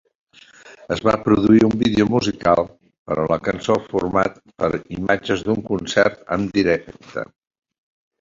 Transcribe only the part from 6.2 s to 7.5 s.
en directe.